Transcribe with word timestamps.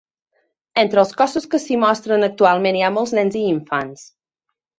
Entre 0.83 0.99
els 1.01 1.11
cossos 1.19 1.45
que 1.51 1.59
s'hi 1.65 1.77
mostren 1.83 2.29
actualment 2.29 2.79
hi 2.81 2.83
ha 2.89 2.93
molts 2.97 3.15
nens 3.19 3.39
i 3.43 3.45
infants. 3.53 4.09